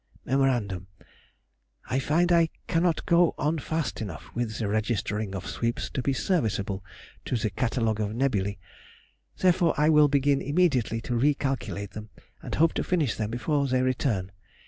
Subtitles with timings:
[0.25, 6.11] Mem.—I find I cannot go on fast enough with the registering of sweeps to be
[6.11, 6.83] serviceable
[7.25, 8.57] to the Catalogue of Nebulæ.
[9.37, 12.09] Therefore I will begin immediately to recalculate them,
[12.41, 14.31] and hope to finish them before they return.